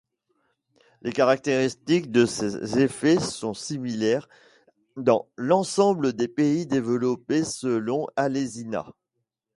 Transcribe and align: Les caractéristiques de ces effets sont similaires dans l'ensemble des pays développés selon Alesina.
Les 1.03 1.11
caractéristiques 1.11 2.11
de 2.11 2.25
ces 2.25 2.79
effets 2.79 3.19
sont 3.19 3.53
similaires 3.53 4.27
dans 4.97 5.29
l'ensemble 5.35 6.13
des 6.13 6.27
pays 6.27 6.65
développés 6.65 7.43
selon 7.43 8.07
Alesina. 8.15 8.87